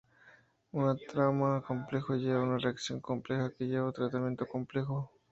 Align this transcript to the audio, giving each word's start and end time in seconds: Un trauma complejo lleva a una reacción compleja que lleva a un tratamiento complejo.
Un 0.73 0.97
trauma 1.07 1.61
complejo 1.61 2.15
lleva 2.15 2.39
a 2.39 2.43
una 2.43 2.57
reacción 2.57 2.99
compleja 3.01 3.51
que 3.55 3.67
lleva 3.67 3.83
a 3.83 3.87
un 3.89 3.93
tratamiento 3.93 4.47
complejo. 4.47 5.11